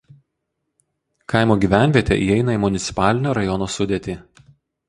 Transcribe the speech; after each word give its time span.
Kaimo 1.33 1.57
gyvenvietė 1.65 2.19
įeina 2.31 2.57
į 2.59 2.65
municipalinio 2.67 3.37
rajono 3.41 3.69
sudėtį. 3.79 4.21